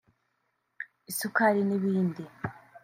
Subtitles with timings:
[1.11, 2.23] isukari n’ibindi